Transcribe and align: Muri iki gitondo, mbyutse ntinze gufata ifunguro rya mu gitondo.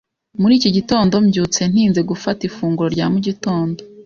Muri 0.41 0.53
iki 0.59 0.69
gitondo, 0.77 1.13
mbyutse 1.25 1.61
ntinze 1.71 2.01
gufata 2.09 2.41
ifunguro 2.49 2.87
rya 2.95 3.05
mu 3.13 3.19
gitondo. 3.27 3.79